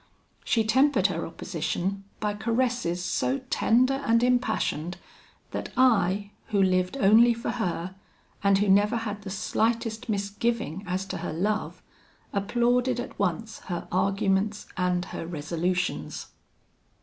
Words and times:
She 0.43 0.63
tempered 0.63 1.05
her 1.13 1.27
opposition 1.27 2.05
by 2.19 2.33
caresses 2.33 3.05
so 3.05 3.37
tender 3.51 4.01
and 4.03 4.23
impassioned, 4.23 4.97
that 5.51 5.71
I, 5.77 6.31
who 6.47 6.59
lived 6.63 6.97
only 6.97 7.35
for 7.35 7.51
her, 7.51 7.93
and 8.43 8.57
who 8.57 8.67
never 8.67 8.95
had 8.97 9.21
the 9.21 9.29
slightest 9.29 10.09
misgiving 10.09 10.83
as 10.87 11.05
to 11.05 11.17
her 11.17 11.33
love, 11.33 11.83
applauded 12.33 12.99
at 12.99 13.19
once 13.19 13.59
her 13.69 13.87
arguments 13.91 14.65
and 14.75 15.05
her 15.05 15.27
resolutions. 15.27 16.29